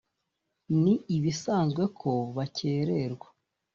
ni 0.81 0.93
ibisanzwe 1.15 1.83
ko 1.99 2.11
bakererwa 2.35 3.27